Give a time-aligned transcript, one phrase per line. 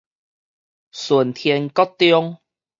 [0.91, 2.39] 順天國中